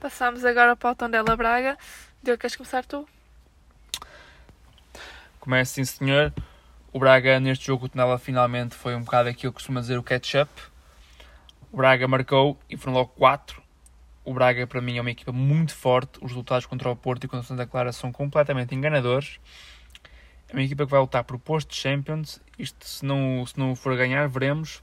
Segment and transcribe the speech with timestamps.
[0.00, 1.78] Passamos agora para o Tondela Braga.
[2.22, 3.08] Deu, queres começar tu?
[5.38, 6.32] Começa sim senhor.
[6.92, 10.02] O Braga neste jogo o Tondela finalmente foi um bocado aquilo que costuma dizer o
[10.02, 10.50] catch-up.
[11.70, 13.62] O Braga marcou e foram logo 4.
[14.24, 16.18] O Braga para mim é uma equipa muito forte.
[16.20, 19.38] Os resultados contra o Porto e contra o Santa Clara são completamente enganadores.
[20.48, 22.40] É uma equipa que vai lutar por posto de Champions.
[22.58, 24.82] Isto se não, se não for ganhar, veremos.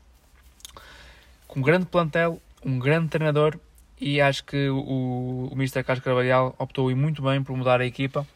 [1.47, 3.59] Com um grande plantel, um grande treinador
[3.99, 5.83] e acho que o, o Mr.
[5.83, 8.27] Carlos Carvalhal optou muito bem por mudar a equipa.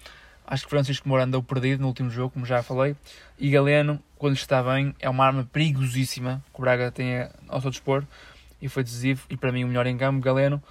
[0.47, 2.95] Acho que Francisco Moura andou perdido no último jogo, como já falei.
[3.37, 7.69] E Galeno, quando está bem, é uma arma perigosíssima que o Braga tem ao seu
[7.69, 8.03] dispor.
[8.61, 9.25] E foi decisivo.
[9.29, 10.61] E para mim, o melhor em campo, Galeno,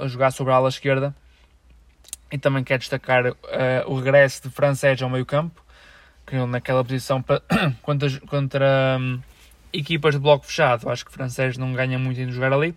[0.00, 1.14] a jogar sobre a ala esquerda.
[2.30, 3.34] E também quero destacar uh,
[3.86, 5.62] o regresso de Francés ao meio campo.
[6.26, 7.24] Que naquela posição
[7.82, 9.20] contra, contra um,
[9.72, 10.88] equipas de bloco fechado.
[10.88, 12.74] Acho que Francés não ganha muito em jogar ali.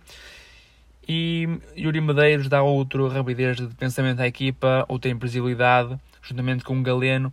[1.06, 6.82] E Yuri Medeiros dá outra rapidez de pensamento à equipa, outra imprevisibilidade, juntamente com o
[6.82, 7.32] Galeno.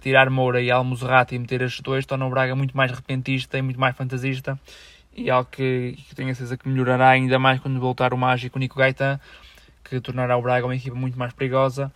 [0.00, 3.62] Tirar Moura e Almozerati e meter estes dois torna o Braga muito mais repentista e
[3.62, 4.58] muito mais fantasista.
[5.12, 8.58] E algo que, que tenho a certeza que melhorará ainda mais quando voltar o mágico
[8.60, 9.18] Nico Gaetan,
[9.88, 11.92] que tornará o Braga uma equipa muito mais perigosa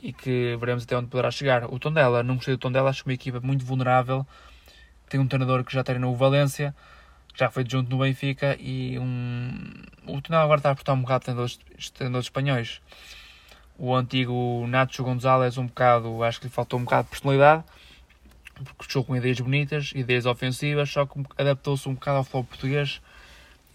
[0.00, 1.64] e que veremos até onde poderá chegar.
[1.64, 4.26] O Tondela, não gostei do Tondela, acho que uma equipa muito vulnerável.
[5.08, 6.74] Tem um treinador que já treinou o Valência
[7.38, 9.54] já foi junto no Benfica e um,
[10.06, 12.80] o Tondela agora está a aportar um bocado de treinadores espanhóis.
[13.78, 17.62] O antigo Nacho Gonzalez, um bocado, acho que lhe faltou um bocado de personalidade,
[18.76, 23.00] porque jogou com ideias bonitas, ideias ofensivas, só que adaptou-se um bocado ao futebol português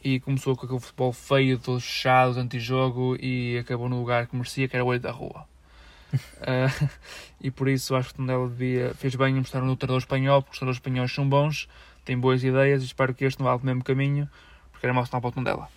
[0.04, 4.68] e começou com aquele futebol feio, todos fechados, antijogo e acabou no lugar que merecia,
[4.68, 5.46] que era o olho da rua.
[6.14, 6.90] uh,
[7.42, 10.42] e por isso acho que o Tondela devia, fez bem em mostrar um treinador espanhol,
[10.42, 11.68] porque os treinadores espanhóis são bons
[12.06, 14.30] tem boas ideias e espero que este não vá pelo mesmo caminho,
[14.72, 15.70] porque era mau sinal para o dela.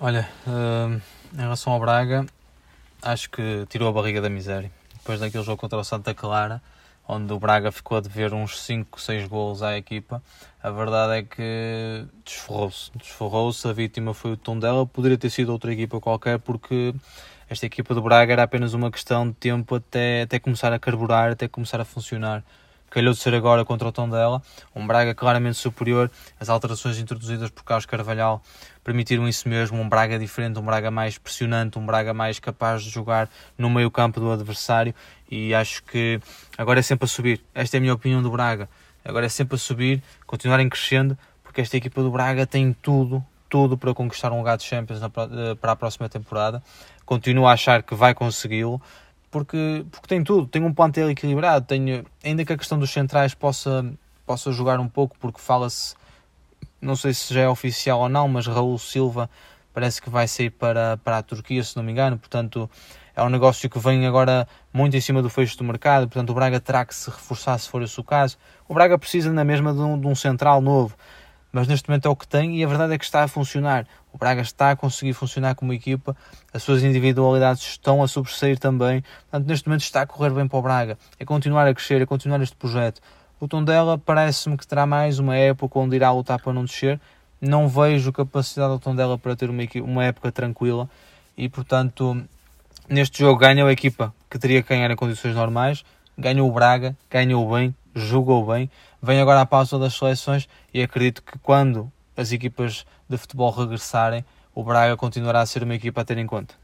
[0.00, 1.00] Olha, uh,
[1.34, 2.24] em relação ao Braga,
[3.02, 4.70] acho que tirou a barriga da miséria.
[4.94, 6.62] Depois daquele jogo contra o Santa Clara,
[7.10, 10.22] onde o Braga ficou a dever uns 5, 6 golos à equipa,
[10.62, 12.90] a verdade é que desforrou-se.
[12.96, 16.94] Desforrou-se, a vítima foi o Tondela, poderia ter sido outra equipa qualquer, porque
[17.48, 21.32] esta equipa do Braga era apenas uma questão de tempo até, até começar a carburar,
[21.32, 22.44] até começar a funcionar
[22.90, 24.42] calhou de ser agora contra o Tondela,
[24.74, 28.42] um Braga claramente superior, as alterações introduzidas por Carlos Carvalhal
[28.82, 32.90] permitiram isso mesmo, um Braga diferente, um Braga mais pressionante, um Braga mais capaz de
[32.90, 34.94] jogar no meio campo do adversário.
[35.30, 36.20] E acho que
[36.58, 38.68] agora é sempre a subir, esta é a minha opinião do Braga,
[39.04, 43.78] agora é sempre a subir, continuarem crescendo, porque esta equipa do Braga tem tudo, tudo
[43.78, 45.00] para conquistar um lugar de Champions
[45.60, 46.60] para a próxima temporada,
[47.06, 48.80] continuo a achar que vai consegui-lo,
[49.30, 53.34] porque, porque tem tudo, tem um plantel equilibrado, tem, ainda que a questão dos centrais
[53.34, 53.84] possa,
[54.26, 55.94] possa jogar um pouco, porque fala-se,
[56.80, 59.30] não sei se já é oficial ou não, mas Raul Silva
[59.72, 62.68] parece que vai sair para, para a Turquia, se não me engano, portanto
[63.14, 66.34] é um negócio que vem agora muito em cima do fecho do mercado, portanto o
[66.34, 68.36] Braga terá que se reforçar se for esse o caso.
[68.68, 70.96] O Braga precisa na mesma de um, de um central novo,
[71.52, 73.86] mas neste momento é o que tem e a verdade é que está a funcionar.
[74.12, 76.16] O Braga está a conseguir funcionar como equipa,
[76.52, 80.58] as suas individualidades estão a sobressair também, portanto, neste momento está a correr bem para
[80.58, 80.98] o Braga.
[81.18, 83.00] É continuar a crescer, é continuar este projeto.
[83.40, 87.00] O Tondela parece-me que terá mais uma época onde irá lutar para não descer.
[87.40, 90.90] Não vejo capacidade do Tondela para ter uma, uma época tranquila
[91.38, 92.22] e, portanto,
[92.86, 95.82] neste jogo ganhou a equipa que teria que ganhar em condições normais,
[96.18, 98.70] ganhou o Braga, ganhou bem, jogou bem.
[99.02, 104.24] Vem agora a pausa das seleções e acredito que quando as equipas de futebol regressarem,
[104.54, 106.54] o Braga continuará a ser uma equipa a ter em conta.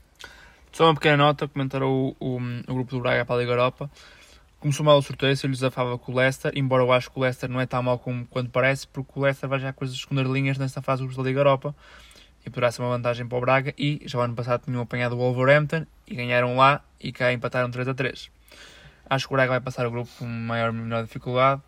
[0.72, 3.90] Só uma pequena nota, comentar o, o, o grupo do Braga para a Liga Europa.
[4.60, 7.22] Começou mal o sorteio, se ele desafava com o Leicester, embora eu acho que o
[7.22, 9.90] Leicester não é tão mal como quando parece, porque o Leicester vai já com as
[9.92, 11.74] esconder linhas nesta fase da Liga Europa
[12.44, 13.74] e poderá ser uma vantagem para o Braga.
[13.78, 17.70] E já o ano passado tinham apanhado o Wolverhampton e ganharam lá e cá empataram
[17.70, 18.35] 3 a 3.
[19.08, 21.62] Acho que o Braga vai passar o grupo com maior menor dificuldade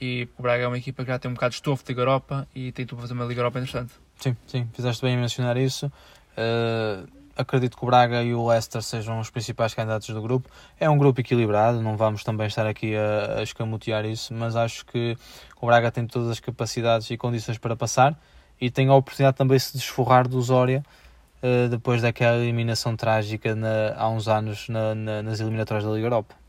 [0.00, 2.02] e o Braga é uma equipa que já tem um bocado de estofo de Liga
[2.02, 3.92] Europa e tem tudo para fazer uma Liga Europa interessante.
[4.16, 5.86] Sim, sim, fizeste bem em mencionar isso.
[5.86, 10.50] Uh, acredito que o Braga e o Leicester sejam os principais candidatos do grupo.
[10.78, 14.84] É um grupo equilibrado, não vamos também estar aqui a, a escamotear isso, mas acho
[14.86, 15.16] que
[15.60, 18.18] o Braga tem todas as capacidades e condições para passar
[18.60, 20.82] e tem a oportunidade também de se desforrar do Zória
[21.42, 26.06] uh, depois daquela eliminação trágica na, há uns anos na, na, nas eliminatórias da Liga
[26.06, 26.45] Europa.